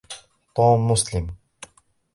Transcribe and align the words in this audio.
توم 0.55 0.87
مسلم. 0.91 1.27